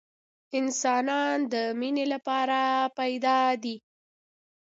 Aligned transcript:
انسانان 0.59 1.37
د 1.53 1.55
مینې 1.79 2.05
لپاره 2.13 2.59
پیدا 2.97 3.39
دي 3.63 3.75